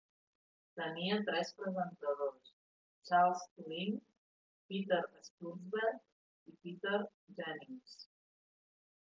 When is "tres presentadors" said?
1.27-2.53